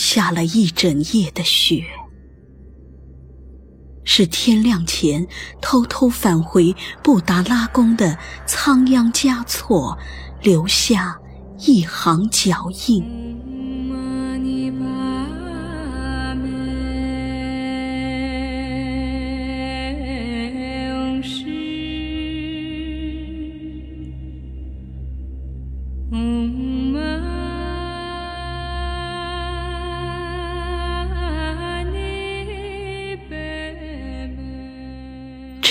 [0.00, 1.84] 下了一整夜的雪，
[4.02, 5.28] 是天亮前
[5.60, 9.98] 偷偷返回布达拉宫的仓央嘉措
[10.40, 11.20] 留下
[11.66, 13.04] 一行脚印。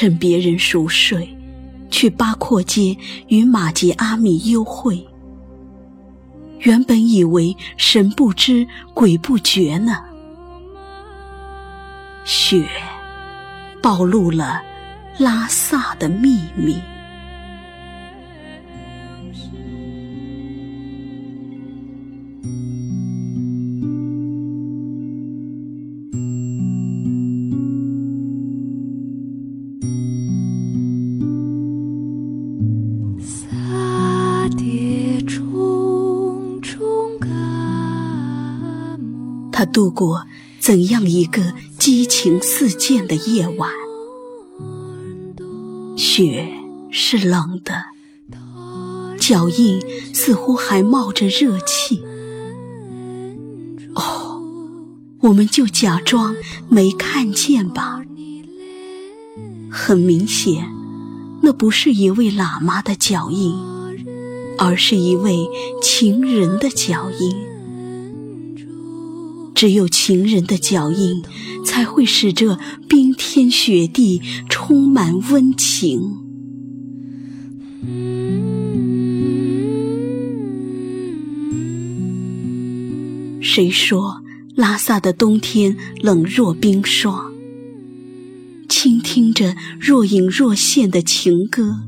[0.00, 1.28] 趁别人熟睡，
[1.90, 5.04] 去八廓街与马吉阿米幽会。
[6.60, 10.04] 原本以为神不知鬼不觉呢，
[12.24, 12.64] 雪
[13.82, 14.62] 暴露了
[15.18, 16.76] 拉萨的秘密。
[39.58, 40.24] 他度过
[40.60, 43.68] 怎样一个激情四溅的夜晚？
[45.96, 46.48] 雪
[46.92, 47.74] 是冷的，
[49.18, 49.82] 脚印
[50.14, 52.00] 似乎还冒着热气。
[53.96, 54.40] 哦，
[55.22, 56.36] 我们就假装
[56.68, 58.02] 没看见吧。
[59.68, 60.72] 很明显，
[61.42, 63.58] 那不是一位喇嘛的脚印，
[64.56, 65.48] 而是一位
[65.82, 67.47] 情人的脚印。
[69.58, 71.20] 只有情人的脚印，
[71.66, 76.16] 才会使这冰天雪地充满温情。
[83.40, 84.22] 谁说
[84.54, 87.32] 拉萨的冬天冷若冰霜？
[88.68, 91.80] 倾听着若隐若现的情歌，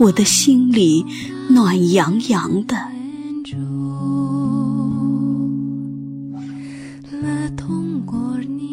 [0.00, 1.04] 我的心里
[1.50, 2.76] 暖洋洋的。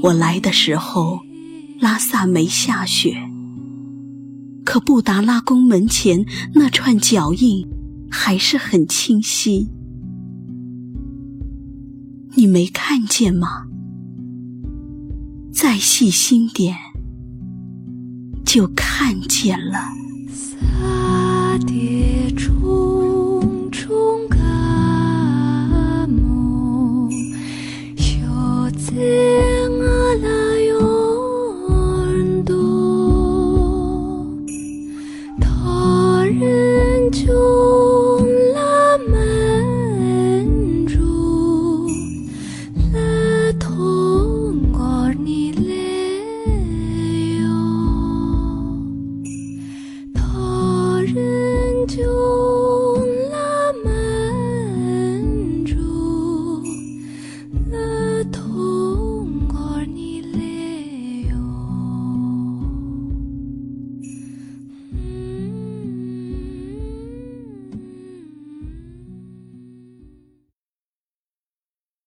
[0.02, 1.20] 我来的时候，
[1.80, 3.16] 拉萨没下雪，
[4.64, 7.68] 可布达拉宫门前那串脚印
[8.10, 9.70] 还是很清晰。
[12.36, 13.66] 你没看见吗？
[15.52, 16.78] 再细心点，
[18.46, 19.90] 就看见了。
[20.30, 23.09] 沙叠重重。